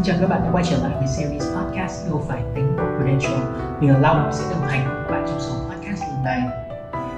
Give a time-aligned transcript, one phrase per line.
[0.00, 2.84] Xin chào các bạn đã quay trở lại với series podcast Yêu Phải Tính của
[2.96, 3.40] Prudential.
[3.80, 6.40] Mình là Long sẽ đồng hành cùng các bạn trong số podcast lần này.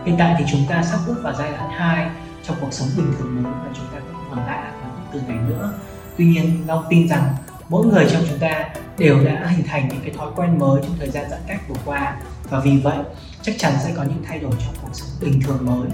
[0.04, 2.10] Hiện tại thì chúng ta sắp bước vào giai đoạn 2
[2.44, 4.72] trong cuộc sống bình thường mới và chúng ta cũng còn lại là
[5.12, 5.72] từ ngày nữa.
[6.18, 7.34] Tuy nhiên, Long tin rằng
[7.68, 8.68] mỗi người trong chúng ta
[8.98, 11.80] đều đã hình thành những cái thói quen mới trong thời gian giãn cách vừa
[11.84, 12.16] qua
[12.50, 12.98] và vì vậy
[13.42, 15.88] chắc chắn sẽ có những thay đổi trong cuộc sống bình thường mới.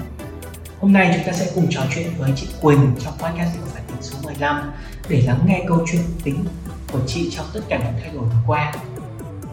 [0.81, 3.83] Hôm nay chúng ta sẽ cùng trò chuyện với chị Quỳnh trong podcast Yêu Phải
[3.87, 4.73] Tính số 15
[5.09, 6.45] để lắng nghe câu chuyện tính
[6.93, 8.73] của chị trong tất cả những thay đổi vừa qua.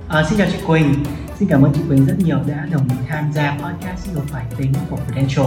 [0.10, 0.94] À, xin chào chị Quỳnh,
[1.36, 4.46] xin cảm ơn chị Quỳnh rất nhiều đã đồng ý tham gia podcast siêu Phải
[4.58, 5.46] Tính của Prudential.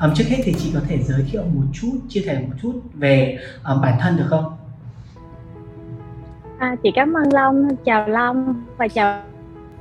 [0.00, 2.80] Um, trước hết thì chị có thể giới thiệu một chút, chia sẻ một chút
[2.94, 4.56] về um, bản thân được không?
[6.58, 9.22] À, chị cảm ơn Long, chào Long và chào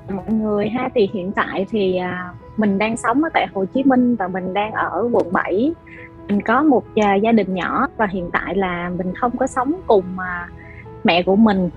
[0.09, 0.89] mọi người ha.
[0.95, 4.53] Thì hiện tại thì à, mình đang sống ở tại Hồ Chí Minh và mình
[4.53, 5.73] đang ở quận 7
[6.30, 9.73] mình có một à, gia đình nhỏ và hiện tại là mình không có sống
[9.88, 10.50] cùng à,
[11.03, 11.70] mẹ của mình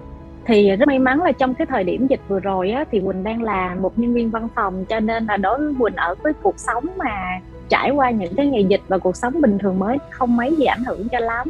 [0.47, 3.25] thì rất may mắn là trong cái thời điểm dịch vừa rồi á, thì Quỳnh
[3.25, 6.33] đang là một nhân viên văn phòng cho nên là đối với Quỳnh ở với
[6.43, 9.99] cuộc sống mà trải qua những cái ngày dịch và cuộc sống bình thường mới
[10.11, 11.49] không mấy gì ảnh hưởng cho lắm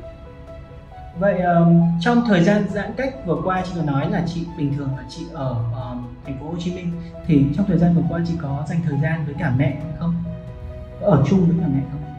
[1.19, 4.75] Vậy um, trong thời gian giãn cách vừa qua chị có nói là chị bình
[4.77, 6.93] thường là chị ở um, thành phố Hồ Chí Minh
[7.27, 9.93] thì trong thời gian vừa qua chị có dành thời gian với cả mẹ hay
[9.99, 10.15] không?
[11.01, 12.12] Có ở chung với cả mẹ không?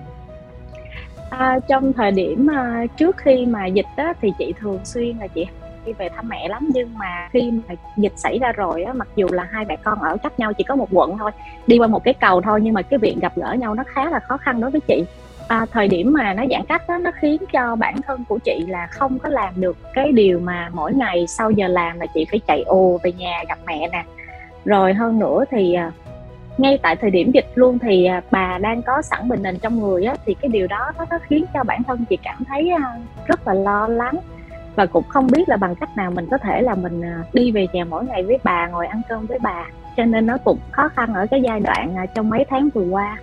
[1.40, 5.28] À, trong thời điểm uh, trước khi mà dịch á, thì chị thường xuyên là
[5.28, 5.46] chị
[5.86, 6.70] đi về thăm mẹ lắm.
[6.74, 10.00] Nhưng mà khi mà dịch xảy ra rồi á mặc dù là hai mẹ con
[10.00, 11.32] ở cách nhau chỉ có một quận thôi
[11.68, 14.10] đi qua một cái cầu thôi nhưng mà cái việc gặp gỡ nhau nó khá
[14.10, 15.04] là khó khăn đối với chị.
[15.48, 18.66] À, thời điểm mà nó giãn cách đó nó khiến cho bản thân của chị
[18.68, 22.26] là không có làm được cái điều mà mỗi ngày sau giờ làm là chị
[22.32, 24.04] phải chạy ồ về nhà gặp mẹ nè.
[24.66, 25.92] Rồi hơn nữa thì à,
[26.58, 29.80] ngay tại thời điểm dịch luôn thì à, bà đang có sẵn bệnh nền trong
[29.80, 32.70] người á, thì cái điều đó nó, nó khiến cho bản thân chị cảm thấy
[32.70, 34.16] à, rất là lo lắng.
[34.76, 37.52] Và cũng không biết là bằng cách nào mình có thể là mình à, đi
[37.52, 39.66] về nhà mỗi ngày với bà ngồi ăn cơm với bà.
[39.98, 43.18] Cho nên nó cũng khó khăn ở cái giai đoạn trong mấy tháng vừa qua.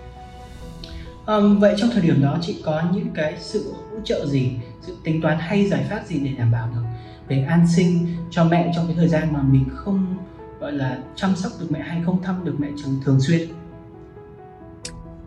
[1.27, 4.97] À, vậy trong thời điểm đó chị có những cái sự hỗ trợ gì, sự
[5.05, 6.83] tính toán hay giải pháp gì để đảm bảo được
[7.29, 10.17] về an sinh cho mẹ trong cái thời gian mà mình không
[10.71, 13.41] gọi là chăm sóc được mẹ hay không thăm được mẹ thường thường xuyên?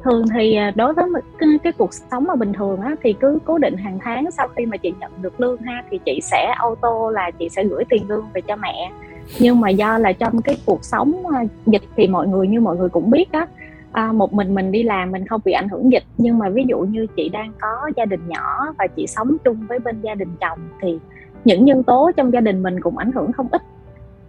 [0.04, 1.06] thường thì à, đối với
[1.40, 4.48] cái, cái cuộc sống mà bình thường á thì cứ cố định hàng tháng sau
[4.56, 7.84] khi mà chị nhận được lương ha thì chị sẽ auto là chị sẽ gửi
[7.90, 8.92] tiền lương về cho mẹ.
[9.40, 12.78] Nhưng mà do là trong cái cuộc sống à, dịch thì mọi người như mọi
[12.78, 13.48] người cũng biết á
[13.92, 16.04] à, một mình mình đi làm mình không bị ảnh hưởng dịch.
[16.18, 19.58] Nhưng mà ví dụ như chị đang có gia đình nhỏ và chị sống chung
[19.70, 21.00] với bên gia đình chồng thì
[21.46, 23.62] những nhân tố trong gia đình mình cũng ảnh hưởng không ít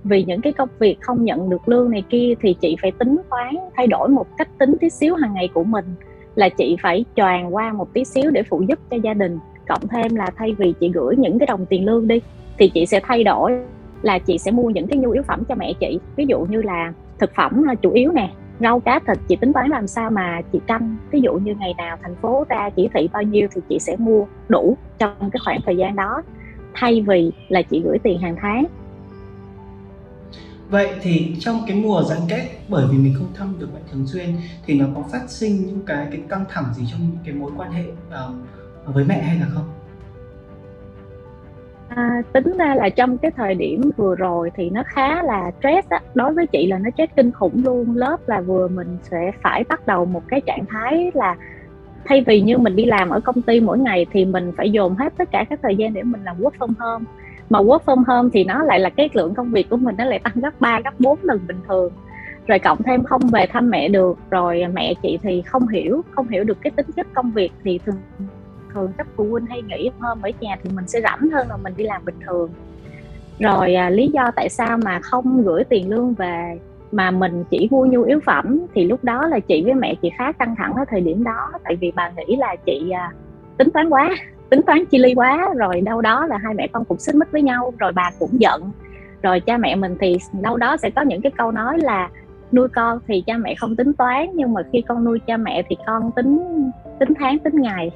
[0.05, 3.17] vì những cái công việc không nhận được lương này kia thì chị phải tính
[3.31, 5.85] toán, thay đổi một cách tính tí xíu hàng ngày của mình.
[6.35, 9.39] Là chị phải tròn qua một tí xíu để phụ giúp cho gia đình.
[9.69, 12.21] Cộng thêm là thay vì chị gửi những cái đồng tiền lương đi,
[12.59, 13.53] thì chị sẽ thay đổi
[14.03, 15.99] là chị sẽ mua những cái nhu yếu phẩm cho mẹ chị.
[16.17, 19.53] Ví dụ như là thực phẩm là chủ yếu nè, rau cá thịt chị tính
[19.53, 20.97] toán làm sao mà chị canh.
[21.11, 23.97] Ví dụ như ngày nào thành phố ra chỉ thị bao nhiêu thì chị sẽ
[23.99, 26.23] mua đủ trong cái khoảng thời gian đó.
[26.75, 28.65] Thay vì là chị gửi tiền hàng tháng.
[30.75, 34.07] Vậy thì trong cái mùa giãn cách bởi vì mình không thăm được mẹ thường
[34.07, 34.27] xuyên
[34.67, 37.73] thì nó có phát sinh những cái cái căng thẳng gì trong cái mối quan
[37.73, 39.65] hệ uh, với mẹ hay là không?
[41.89, 45.89] À, tính ra là trong cái thời điểm vừa rồi thì nó khá là stress
[45.89, 46.01] á.
[46.15, 49.65] đối với chị là nó stress kinh khủng luôn lớp là vừa mình sẽ phải
[49.69, 51.37] bắt đầu một cái trạng thái là
[52.05, 54.95] thay vì như mình đi làm ở công ty mỗi ngày thì mình phải dồn
[54.95, 57.05] hết tất cả các thời gian để mình làm work from home
[57.51, 60.05] mà work from home thì nó lại là cái lượng công việc của mình nó
[60.05, 61.93] lại tăng gấp 3, gấp 4 lần bình thường.
[62.47, 66.29] Rồi cộng thêm không về thăm mẹ được rồi mẹ chị thì không hiểu không
[66.29, 67.97] hiểu được cái tính chất công việc thì thường
[68.75, 71.57] thường các phụ huynh hay nghĩ hôm ở nhà thì mình sẽ rảnh hơn là
[71.57, 72.51] mình đi làm bình thường.
[73.39, 76.59] Rồi à, lý do tại sao mà không gửi tiền lương về
[76.93, 80.11] mà mình chỉ mua nhu yếu phẩm thì lúc đó là chị với mẹ chị
[80.19, 83.11] khá căng thẳng ở thời điểm đó tại vì bà nghĩ là chị à,
[83.57, 84.11] tính toán quá
[84.51, 87.33] tính toán chi ly quá rồi đâu đó là hai mẹ con cũng xích mích
[87.33, 88.71] với nhau rồi bà cũng giận.
[89.23, 92.11] Rồi cha mẹ mình thì đâu đó sẽ có những cái câu nói là
[92.53, 95.63] nuôi con thì cha mẹ không tính toán nhưng mà khi con nuôi cha mẹ
[95.69, 96.39] thì con tính
[96.99, 97.91] tính tháng tính ngày.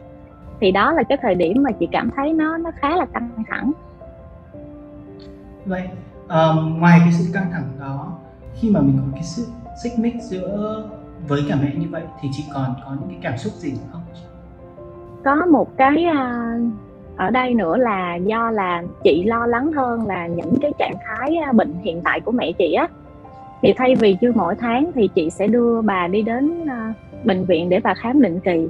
[0.60, 3.30] Thì đó là cái thời điểm mà chị cảm thấy nó nó khá là căng
[3.48, 3.72] thẳng.
[5.66, 5.82] Vậy
[6.28, 8.18] um, ngoài cái sự căng thẳng đó
[8.60, 9.46] khi mà mình có cái sự
[9.82, 10.84] xích mích giữa
[11.28, 14.02] với cả mẹ như vậy thì chị còn có những cái cảm xúc gì không?
[15.24, 16.58] Có một cái à,
[17.16, 21.36] ở đây nữa là do là chị lo lắng hơn là những cái trạng thái
[21.36, 22.88] à, bệnh hiện tại của mẹ chị á.
[23.62, 26.94] Thì thay vì chưa mỗi tháng thì chị sẽ đưa bà đi đến à,
[27.24, 28.68] bệnh viện để bà khám định kỳ.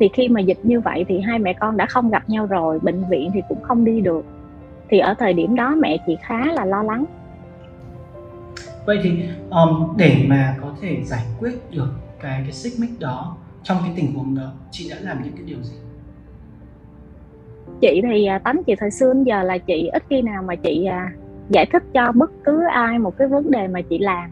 [0.00, 2.78] Thì khi mà dịch như vậy thì hai mẹ con đã không gặp nhau rồi
[2.82, 4.24] bệnh viện thì cũng không đi được.
[4.88, 7.04] Thì ở thời điểm đó mẹ chị khá là lo lắng.
[8.86, 9.10] Vậy thì
[9.50, 11.88] um, để mà có thể giải quyết được
[12.20, 15.42] cái cái xích mích đó trong cái tình huống đó chị đã làm những cái
[15.46, 15.74] điều gì?
[17.80, 20.54] Chị thì à, tánh chị thời xưa đến giờ là chị ít khi nào mà
[20.54, 21.12] chị à,
[21.48, 24.30] giải thích cho bất cứ ai một cái vấn đề mà chị làm.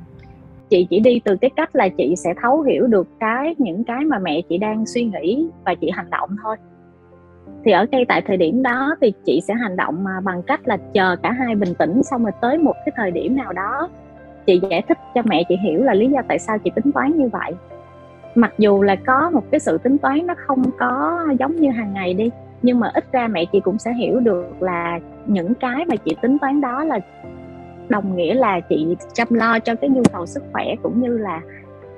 [0.70, 4.04] Chị chỉ đi từ cái cách là chị sẽ thấu hiểu được cái, những cái
[4.04, 6.56] mà mẹ chị đang suy nghĩ và chị hành động thôi.
[7.64, 10.60] Thì ở ngay tại thời điểm đó thì chị sẽ hành động mà bằng cách
[10.64, 13.88] là chờ cả hai bình tĩnh xong rồi tới một cái thời điểm nào đó
[14.46, 17.18] chị giải thích cho mẹ chị hiểu là lý do tại sao chị tính toán
[17.18, 17.52] như vậy.
[18.34, 21.94] Mặc dù là có một cái sự tính toán nó không có giống như hàng
[21.94, 22.30] ngày đi
[22.64, 26.16] nhưng mà ít ra mẹ chị cũng sẽ hiểu được là những cái mà chị
[26.22, 27.00] tính toán đó là
[27.88, 31.40] đồng nghĩa là chị chăm lo cho cái nhu cầu sức khỏe cũng như là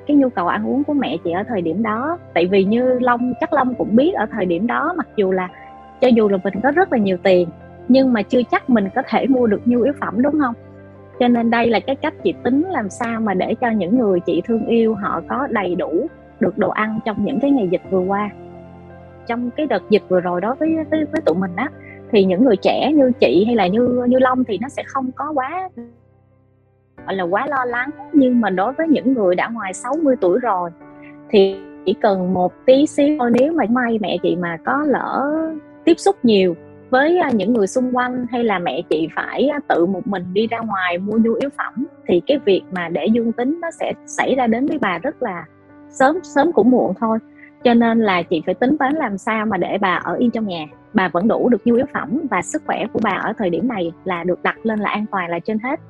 [0.06, 2.18] cái nhu cầu ăn uống của mẹ chị ở thời điểm đó.
[2.34, 5.48] Tại vì như long, chắc long cũng biết ở thời điểm đó, mặc dù là
[6.00, 7.48] cho dù là mình có rất là nhiều tiền,
[7.88, 10.54] nhưng mà chưa chắc mình có thể mua được nhu yếu phẩm, đúng không?
[11.18, 14.20] Cho nên đây là cái cách chị tính làm sao mà để cho những người
[14.20, 16.06] chị thương yêu họ có đầy đủ
[16.40, 18.30] được đồ ăn trong những cái ngày dịch vừa qua
[19.28, 21.70] trong cái đợt dịch vừa rồi đó với với, với tụi mình á
[22.12, 25.10] thì những người trẻ như chị hay là như như long thì nó sẽ không
[25.12, 25.68] có quá
[27.06, 27.90] gọi là quá lo lắng.
[28.12, 30.70] Nhưng mà đối với những người đã ngoài 60 tuổi rồi
[31.30, 31.56] thì
[31.86, 35.32] chỉ cần một tí xíu thôi nếu mà may mẹ chị mà có lỡ
[35.84, 36.56] tiếp xúc nhiều
[36.90, 40.24] với à, những người xung quanh hay là mẹ chị phải à, tự một mình
[40.32, 43.70] đi ra ngoài mua nhu yếu phẩm thì cái việc mà để dương tính nó
[43.70, 45.44] sẽ xảy ra đến với bà rất là
[45.90, 47.18] sớm sớm cũng muộn thôi
[47.66, 50.48] cho nên là chị phải tính toán làm sao mà để bà ở yên trong
[50.48, 50.66] nhà.
[50.94, 53.68] Bà vẫn đủ được nhu yếu phẩm và sức khỏe của bà ở thời điểm
[53.68, 55.80] này là được đặt lên là an toàn là trên hết.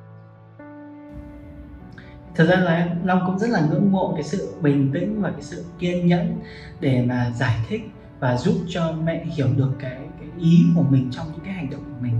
[2.35, 5.41] Thật ra là long cũng rất là ngưỡng mộ cái sự bình tĩnh và cái
[5.41, 6.39] sự kiên nhẫn
[6.79, 7.81] để mà giải thích
[8.19, 11.69] và giúp cho mẹ hiểu được cái cái ý của mình trong những cái hành
[11.69, 12.13] động của mình.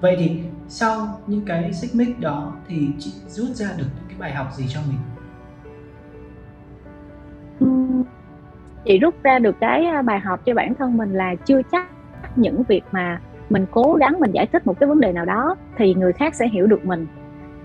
[0.00, 4.18] Vậy thì sau những cái xích mích đó thì chị rút ra được những cái
[4.18, 5.15] bài học gì cho mình?
[8.86, 11.86] Chị rút ra được cái bài học cho bản thân mình là chưa chắc
[12.36, 15.56] những việc mà mình cố gắng mình giải thích một cái vấn đề nào đó
[15.76, 17.06] thì người khác sẽ hiểu được mình.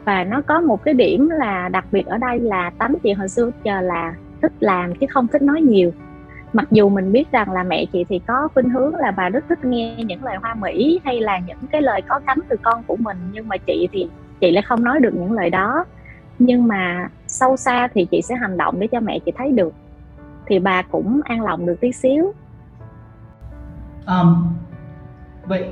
[0.06, 3.30] Và nó có một cái điểm là đặc biệt ở đây là tánh chị hồi
[3.30, 5.92] xưa giờ là thích làm chứ không thích nói nhiều.
[6.54, 9.44] Mặc dù mình biết rằng là mẹ chị thì có khuynh hướng là bà rất
[9.50, 12.84] thích nghe những lời hoa mỹ hay là những cái lời có cánh từ con
[12.88, 14.10] của mình, nhưng mà chị thì
[14.40, 15.86] chị lại không nói được những lời đó.
[16.40, 19.74] Nhưng mà sâu xa thì chị sẽ hành động để cho mẹ chị thấy được
[20.46, 22.34] thì bà cũng an lòng được tí xíu.
[24.08, 24.54] Um,
[25.48, 25.70] vậy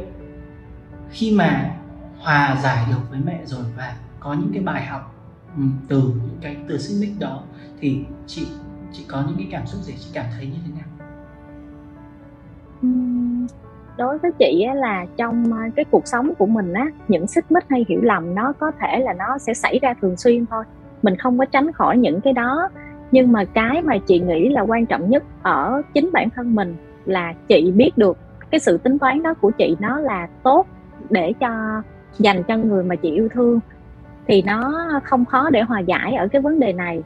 [1.10, 1.76] khi mà
[2.20, 5.16] hòa giải được với mẹ rồi và có những cái bài học
[5.56, 7.44] um, từ những cái từ sinh mích đó
[7.80, 8.48] thì chị
[8.92, 9.94] chị có những cái cảm xúc gì?
[10.00, 10.90] Chị cảm thấy như thế nào?
[13.98, 17.52] Đối với chị á, là trong ờ, cái cuộc sống của mình á những xích
[17.52, 20.64] mích hay hiểu lầm nó có thể là nó sẽ xảy ra thường xuyên thôi.
[21.02, 22.70] Mình không có tránh khỏi những cái đó
[23.12, 26.76] nhưng mà cái mà chị nghĩ là quan trọng nhất ở chính bản thân mình
[27.06, 28.18] là chị biết được
[28.52, 30.68] cái sự tính toán đó của chị nó là tốt
[31.10, 31.82] để cho
[32.18, 33.60] dành cho người mà chị yêu thương.
[34.28, 37.04] Thì nó không khó để hòa giải ở cái vấn đề này.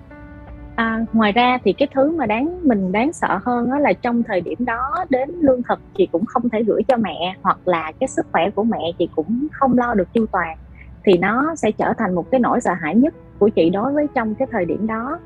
[0.75, 4.23] À, ngoài ra thì cái thứ mà đáng mình đáng sợ hơn đó là trong
[4.23, 7.91] thời điểm đó đến lương thực chị cũng không thể gửi cho mẹ hoặc là
[7.99, 10.57] cái sức khỏe của mẹ chị cũng không lo được chu toàn.
[11.05, 14.07] Thì nó sẽ trở thành một cái nỗi sợ hãi nhất của chị đối với
[14.15, 15.19] trong cái thời điểm đó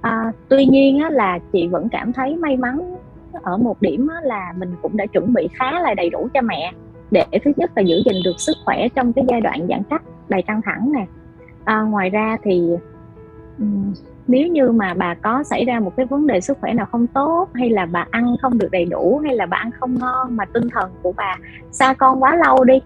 [0.00, 2.96] à, tuy nhiên á, là chị vẫn cảm thấy may mắn
[3.42, 6.40] ở một điểm á, là mình cũng đã chuẩn bị khá là đầy đủ cho
[6.40, 6.72] mẹ
[7.10, 10.02] để thứ nhất là giữ gìn được sức khỏe trong cái giai đoạn giãn cách
[10.28, 11.06] đầy căng thẳng nè.
[11.64, 12.70] À, ngoài ra thì
[13.58, 13.92] um,
[14.26, 17.06] nếu như mà bà có xảy ra một cái vấn đề sức khỏe nào không
[17.06, 20.36] tốt hay là bà ăn không được đầy đủ hay là bà ăn không ngon
[20.36, 21.36] mà tinh thần của bà
[21.70, 22.80] xa con quá lâu đi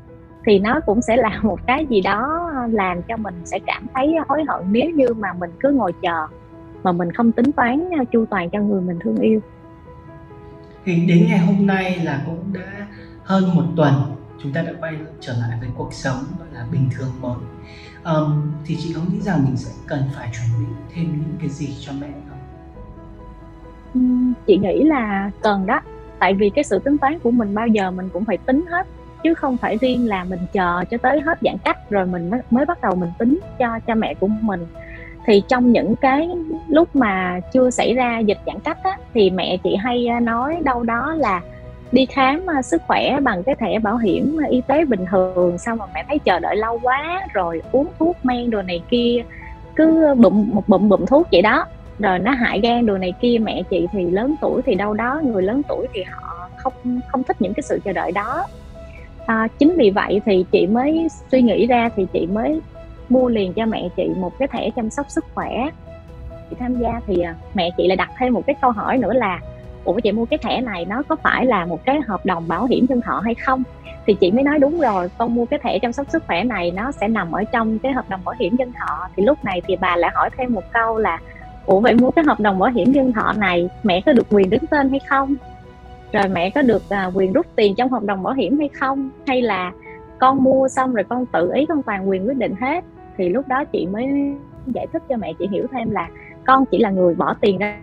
[0.46, 3.86] thì nó cũng sẽ là một cái gì đó à, làm cho mình sẽ cảm
[3.94, 6.26] thấy hối hận nếu như mà mình cứ ngồi chờ
[6.82, 9.40] mà mình không tính toán à, chu toàn cho người mình thương yêu.
[10.84, 12.86] Thì đến ngày hôm nay là cũng đã
[13.24, 13.94] hơn một tuần
[14.42, 17.36] chúng ta đã quay trở lại với cuộc sống gọi là bình thường mới.
[18.04, 21.48] Um, thì chị có nghĩ rằng mình sẽ cần phải chuẩn bị thêm những cái
[21.48, 22.38] gì cho mẹ không?
[24.46, 25.80] Chị nghĩ là cần đó.
[26.18, 28.86] Tại vì cái sự tính toán của mình bao giờ mình cũng phải tính hết
[29.22, 32.40] chứ không phải riêng là mình chờ cho tới hết giãn cách rồi mình mới,
[32.50, 34.66] mới bắt đầu mình tính cho cha mẹ của mình
[35.30, 36.28] thì trong những cái
[36.68, 40.82] lúc mà chưa xảy ra dịch giãn cách á, thì mẹ chị hay nói đâu
[40.82, 41.40] đó là
[41.92, 45.84] đi khám sức khỏe bằng cái thẻ bảo hiểm y tế bình thường xong mà
[45.94, 49.22] mẹ thấy chờ đợi lâu quá rồi uống thuốc men đồ này kia
[49.76, 51.66] cứ bụng một bụng bụng thuốc vậy đó.
[51.98, 55.20] Rồi nó hại gan đồ này kia mẹ chị thì lớn tuổi thì đâu đó
[55.24, 58.46] người lớn tuổi thì họ không không thích những cái sự chờ đợi đó.
[59.26, 62.60] À, chính vì vậy thì chị mới suy nghĩ ra thì chị mới
[63.10, 65.70] mua liền cho mẹ chị một cái thẻ chăm sóc sức khỏe.
[66.50, 69.12] Chị tham gia thì à, mẹ chị lại đặt thêm một cái câu hỏi nữa
[69.12, 69.40] là
[69.84, 72.66] ủa chị mua cái thẻ này nó có phải là một cái hợp đồng bảo
[72.66, 73.62] hiểm nhân thọ hay không?
[74.06, 76.70] Thì chị mới nói đúng rồi con mua cái thẻ chăm sóc sức khỏe này
[76.70, 79.08] nó sẽ nằm ở trong cái hợp đồng bảo hiểm nhân thọ.
[79.16, 81.18] Thì lúc này thì bà lại hỏi thêm một câu là
[81.66, 84.50] ủa vậy mua cái hợp đồng bảo hiểm nhân thọ này mẹ có được quyền
[84.50, 85.34] đứng tên hay không?
[86.12, 89.10] Rồi mẹ có được à, quyền rút tiền trong hợp đồng bảo hiểm hay không?
[89.26, 89.72] Hay là
[90.18, 92.84] con mua xong rồi con tự ý con toàn quyền quyết định hết?
[93.16, 94.34] Thì lúc đó chị mới
[94.66, 96.08] giải thích cho mẹ chị hiểu thêm là
[96.46, 97.76] con chỉ là người bỏ tiền ra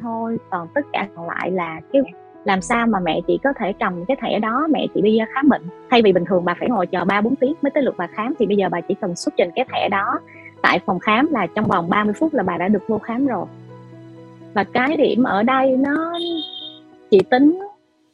[0.00, 2.02] thôi, còn tất cả còn lại là cái
[2.44, 5.48] làm sao mà mẹ chị có thể cầm cái thẻ đó, mẹ chị đi khám
[5.48, 5.62] bệnh.
[5.90, 8.06] Thay vì bình thường bà phải ngồi chờ 3 4 tiếng mới tới lượt bà
[8.06, 10.18] khám, thì bây giờ bà chỉ cần xuất trình cái thẻ đó
[10.62, 13.46] tại phòng khám là trong vòng 30 phút là bà đã được vô khám rồi.
[14.54, 16.18] Và cái điểm ở đây nó,
[17.10, 17.60] chị tính,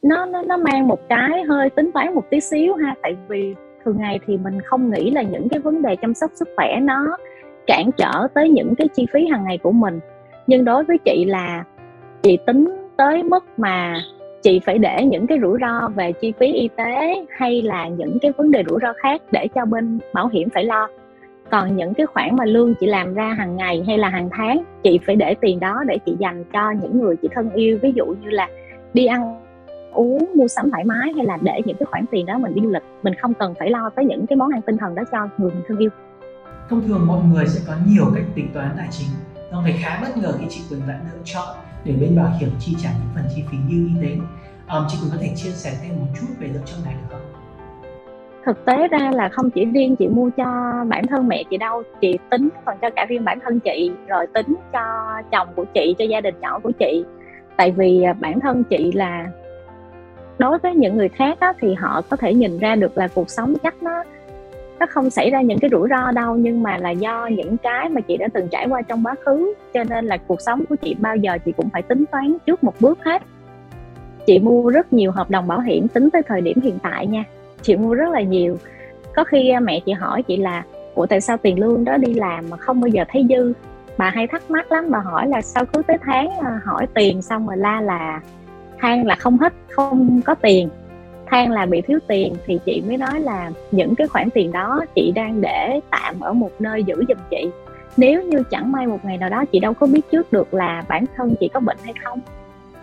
[0.01, 3.55] nó nó nó mang một cái hơi tính toán một tí xíu ha, tại vì
[3.87, 6.79] thường ngày thì mình không nghĩ là những cái vấn đề chăm sóc sức khỏe
[6.81, 7.17] nó
[7.67, 9.99] cản trở tới những cái chi phí hàng ngày của mình.
[10.47, 11.63] Nhưng đối với chị là
[12.21, 14.01] chị tính tới mức mà
[14.41, 18.17] chị phải để những cái rủi ro về chi phí y tế hay là những
[18.21, 20.87] cái vấn đề rủi ro khác để cho bên bảo hiểm phải lo.
[21.51, 24.63] Còn những cái khoản mà lương chị làm ra hàng ngày hay là hàng tháng,
[24.83, 27.79] chị phải để tiền đó để chị dành cho những người chị thân yêu.
[27.81, 28.47] Ví dụ như là
[28.93, 29.46] đi ăn
[29.97, 32.61] uống mua sắm thoải mái hay là để những cái khoản tiền đó mình đi
[32.61, 35.03] du lịch mình không cần phải lo tới những cái món ăn tinh thần đó
[35.11, 35.89] cho người mình thương yêu
[36.69, 39.07] thông thường mọi người sẽ có nhiều cách tính toán tài chính
[39.51, 42.49] Long thấy khá bất ngờ khi chị Quỳnh lại lựa chọn để bên bảo hiểm
[42.59, 44.15] chi trả những phần chi phí như y tế.
[44.69, 47.07] Um, chị Quỳnh có thể chia sẻ thêm một chút về lựa chọn này được
[47.09, 47.21] không?
[48.45, 51.83] Thực tế ra là không chỉ riêng chị mua cho bản thân mẹ chị đâu,
[52.01, 54.81] chị tính còn cho cả riêng bản thân chị, rồi tính cho
[55.31, 57.05] chồng của chị, cho gia đình nhỏ của chị.
[57.57, 59.25] Tại vì bản thân chị là
[60.37, 63.29] đối với những người khác á, thì họ có thể nhìn ra được là cuộc
[63.29, 64.03] sống chắc nó
[64.79, 67.89] nó không xảy ra những cái rủi ro đâu nhưng mà là do những cái
[67.89, 69.53] mà chị đã từng trải qua trong quá khứ.
[69.73, 72.63] Cho nên là cuộc sống của chị bao giờ chị cũng phải tính toán trước
[72.63, 73.21] một bước hết.
[74.25, 77.23] Chị mua rất nhiều hợp đồng bảo hiểm tính tới thời điểm hiện tại nha.
[77.61, 78.57] Chị mua rất là nhiều.
[79.15, 80.63] Có khi à, mẹ chị hỏi chị là
[80.95, 83.53] ủa tại sao tiền lương đó đi làm mà không bao giờ thấy dư?
[83.97, 87.21] Bà hay thắc mắc lắm bà hỏi là sao cứ tới tháng à, hỏi tiền
[87.21, 88.21] xong rồi la là
[88.79, 90.69] than là không hết, không có tiền.
[91.25, 94.85] Than là bị thiếu tiền thì chị mới nói là những cái khoản tiền đó
[94.95, 97.49] chị đang để tạm ở một nơi giữ giùm chị.
[97.97, 100.83] Nếu như chẳng may một ngày nào đó chị đâu có biết trước được là
[100.89, 102.19] bản thân chị có bệnh hay không,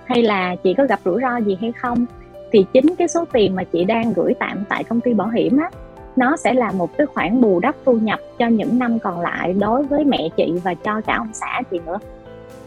[0.04, 2.06] hay là chị có gặp rủi ro gì hay không,
[2.52, 5.56] thì chính cái số tiền mà chị đang gửi tạm tại công ty bảo hiểm
[5.56, 5.70] á,
[6.16, 9.52] nó sẽ là một cái khoản bù đắp thu nhập cho những năm còn lại
[9.52, 11.98] đối với mẹ chị và cho cả ông xã chị nữa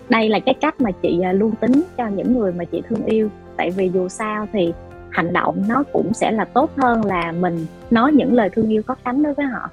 [0.09, 3.05] đây là cái cách mà chị à, luôn tính cho những người mà chị thương
[3.05, 3.29] yêu.
[3.57, 4.73] Tại vì dù sao thì
[5.09, 8.81] hành động nó cũng sẽ là tốt hơn là mình nói những lời thương yêu
[8.83, 9.69] có cánh đối với họ.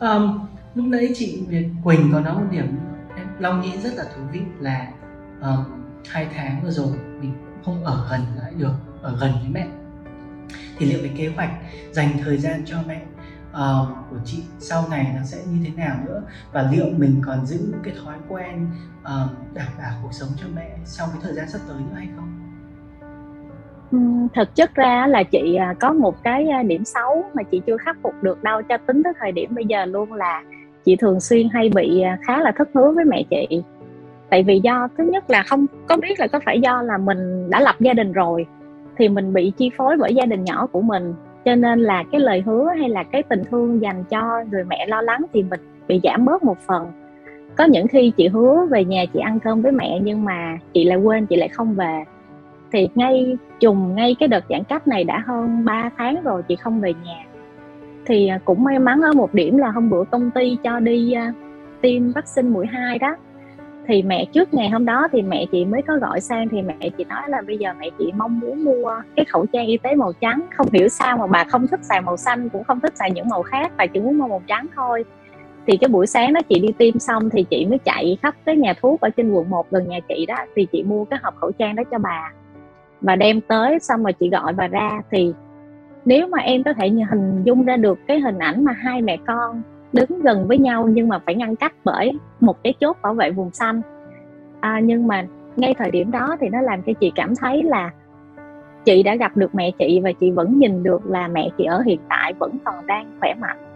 [0.00, 0.38] Um,
[0.74, 2.78] lúc nãy chị Việt Quỳnh có nói một điểm
[3.16, 4.88] em Long nghĩ rất là thú vị là
[5.40, 5.64] um,
[6.08, 6.88] hai tháng vừa rồi
[7.20, 7.32] mình
[7.64, 9.66] không ở gần lại được ở gần với mẹ.
[10.78, 11.50] Thì liệu cái kế hoạch
[11.92, 13.02] dành thời gian cho mẹ
[13.58, 16.22] uh, của chị sau này nó sẽ như thế nào nữa?
[16.52, 18.66] Và liệu mình còn giữ cái thói quen
[19.00, 22.08] uh, đảm bảo cuộc sống cho mẹ trong cái thời gian sắp tới nữa hay
[22.16, 22.48] không?
[23.92, 23.98] Ừ,
[24.34, 27.76] thực chất ra là chị à, có một cái à, điểm xấu mà chị chưa
[27.76, 30.42] khắc phục được đâu cho tính tới thời điểm bây giờ luôn là
[30.84, 33.62] chị thường xuyên hay bị à, khá là thất hứa với mẹ chị.
[34.30, 37.50] Tại vì do thứ nhất là không có biết là có phải do là mình
[37.50, 38.46] đã lập gia đình rồi
[38.98, 41.14] thì mình bị chi phối bởi gia đình nhỏ của mình
[41.48, 44.86] cho nên là cái lời hứa hay là cái tình thương dành cho người mẹ
[44.86, 46.86] lo lắng thì mình bị giảm bớt một phần.
[47.56, 50.84] Có những khi chị hứa về nhà chị ăn cơm với mẹ nhưng mà chị
[50.84, 52.04] lại quên, chị lại không về.
[52.72, 56.56] Thì ngay trùng ngay cái đợt giãn cách này đã hơn 3 tháng rồi chị
[56.56, 57.24] không về nhà.
[58.06, 61.12] Thì à, cũng may mắn ở một điểm là hôm bữa công ty cho đi
[61.12, 61.32] à,
[61.80, 63.16] tiêm vaccine mũi 2 đó
[63.88, 66.90] thì mẹ trước ngày hôm đó thì mẹ chị mới có gọi sang thì mẹ
[66.98, 69.94] chị nói là bây giờ mẹ chị mong muốn mua cái khẩu trang y tế
[69.94, 70.46] màu trắng.
[70.56, 73.28] Không hiểu sao mà bà không thích xài màu xanh, cũng không thích xài những
[73.28, 75.04] màu khác, bà chỉ muốn mua màu trắng thôi.
[75.66, 78.56] Thì cái buổi sáng đó chị đi tiêm xong thì chị mới chạy khắp cái
[78.56, 81.34] nhà thuốc ở trên quận 1 gần nhà chị đó, thì chị mua cái hộp
[81.36, 82.32] khẩu trang đó cho bà.
[83.00, 85.32] Và đem tới, xong rồi chị gọi bà ra, thì
[86.04, 89.16] nếu mà em có thể hình dung ra được cái hình ảnh mà hai mẹ
[89.26, 93.14] con đứng gần với nhau nhưng mà phải ngăn cách bởi một cái chốt bảo
[93.14, 93.82] vệ vùng xanh.
[94.60, 95.26] À, nhưng mà
[95.56, 97.90] ngay thời điểm đó thì nó làm cho chị cảm thấy là
[98.84, 101.82] chị đã gặp được mẹ chị và chị vẫn nhìn được là mẹ chị ở
[101.82, 103.68] hiện tại vẫn còn đang khỏe mạnh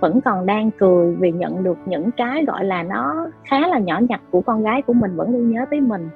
[0.00, 4.00] vẫn còn đang cười vì nhận được những cái gọi là nó khá là nhỏ
[4.08, 6.08] nhặt của con gái của mình vẫn luôn nhớ tới mình.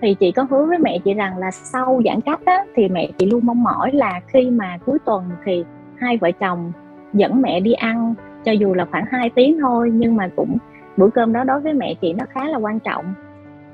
[0.00, 3.10] Thì chị có hứa với mẹ chị rằng là sau giãn cách á, thì mẹ
[3.18, 5.64] chị luôn mong mỏi là khi mà cuối tuần thì
[5.96, 6.72] hai vợ chồng
[7.12, 8.14] dẫn mẹ đi ăn
[8.44, 10.58] cho dù là khoảng 2 tiếng thôi nhưng mà cũng
[10.96, 13.14] bữa cơm đó đối với mẹ chị nó khá là quan trọng.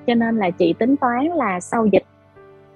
[0.07, 2.05] Cho nên là chị tính toán là sau dịch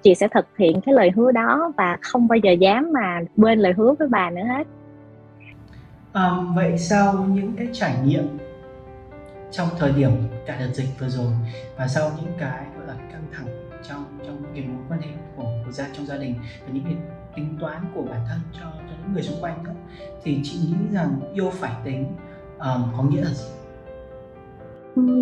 [0.03, 3.59] chị sẽ thực hiện cái lời hứa đó và không bao giờ dám mà quên
[3.59, 4.67] lời hứa với bà nữa hết.
[6.13, 8.25] À, vậy sau những cái trải nghiệm
[9.51, 10.11] trong thời điểm
[10.47, 11.33] cả đợt dịch vừa rồi
[11.77, 13.47] và sau những cái gọi là căng thẳng
[13.89, 16.35] trong trong cái mối quan hệ của của gia trong gia đình
[16.67, 16.95] và những cái
[17.37, 19.73] tính toán của bản thân cho cho những người xung quanh nữa
[20.25, 22.07] thì chị nghĩ rằng yêu phải tính
[22.59, 23.45] um, có nghĩa là gì?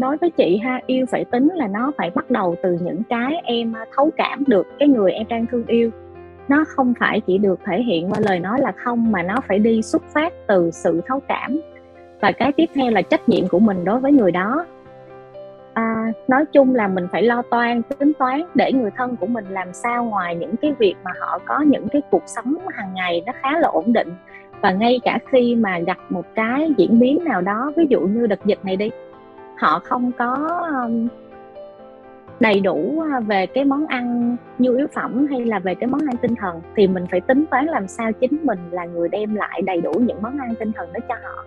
[0.00, 3.35] Đối với chị ha yêu phải tính là nó phải bắt đầu từ những cái
[3.45, 5.90] em thấu cảm được cái người em đang thương yêu.
[6.49, 9.59] Nó không phải chỉ được thể hiện qua lời nói là không mà nó phải
[9.59, 11.61] đi xuất phát từ sự thấu cảm.
[12.21, 14.67] Và cái tiếp theo là trách nhiệm của mình đối với người đó
[16.29, 19.73] nói chung là mình phải lo toan tính toán để người thân của mình làm
[19.73, 23.33] sao ngoài những cái việc mà họ có những cái cuộc sống hàng ngày nó
[23.43, 24.12] khá là ổn định.
[24.61, 28.26] Và ngay cả khi mà gặp một cái diễn biến nào đó ví dụ như
[28.26, 28.90] đợt dịch này đi
[29.61, 31.09] họ không có um,
[32.40, 36.00] đầy đủ à, về cái món ăn nhu yếu phẩm hay là về cái món
[36.00, 39.35] ăn tinh thần thì mình phải tính toán làm sao chính mình là người đem
[39.35, 41.45] lại đầy đủ những món ăn tinh thần đó cho họ.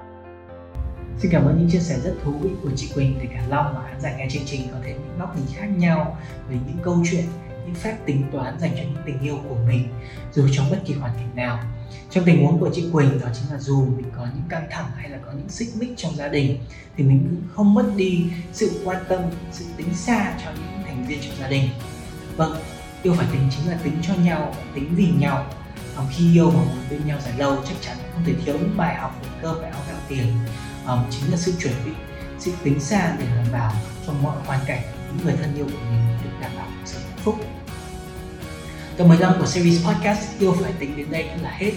[1.19, 3.73] Xin cảm ơn những chia sẻ rất thú vị của chị Quỳnh để cả Long
[3.75, 6.17] và khán giả nghe chương trình có thể những góc nhìn khác nhau
[6.49, 7.25] về những câu chuyện,
[7.65, 9.87] những phép tính toán dành cho những tình yêu của mình
[10.33, 11.59] dù trong bất kỳ hoàn cảnh nào.
[12.09, 14.91] Trong tình huống của chị Quỳnh đó chính là dù mình có những căng thẳng
[14.95, 16.59] hay là có những xích mích trong gia đình
[16.97, 21.05] thì mình cũng không mất đi sự quan tâm, sự tính xa cho những thành
[21.07, 21.69] viên trong gia đình.
[22.35, 22.55] Vâng,
[23.03, 25.45] yêu phải tính chính là tính cho nhau, tính vì nhau.
[25.95, 28.77] Còn khi yêu mà muốn bên nhau dài lâu chắc chắn không thể thiếu những
[28.77, 30.25] bài học về cơ bản gạo tiền
[30.87, 31.91] um, chính là sự chuẩn bị
[32.39, 33.73] sự tính xa để đảm bảo
[34.07, 37.19] trong mọi hoàn cảnh những người thân yêu của mình được đảm bảo sự hạnh
[37.23, 37.35] phúc.
[38.97, 41.71] Tập 15 của series podcast yêu phải tính đến đây cũng là hết.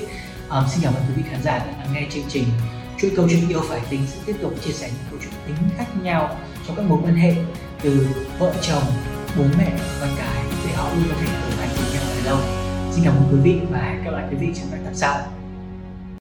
[0.51, 2.45] Um, xin cảm ơn quý vị khán giả đã lắng nghe chương trình.
[2.99, 5.57] Chuỗi câu chuyện yêu phải tính sẽ tiếp tục chia sẻ những câu chuyện tính
[5.78, 7.35] khác nhau trong các mối quan hệ
[7.83, 8.83] từ vợ chồng
[9.39, 12.39] bố mẹ con cái để họ luôn có thể đồng hành cùng nhau dài lâu
[12.93, 15.46] xin cảm ơn quý vị và hẹn gặp lại quý vị trong các tập sau.